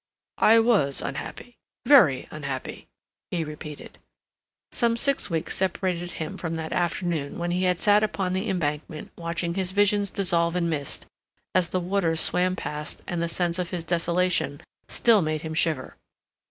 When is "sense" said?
13.29-13.59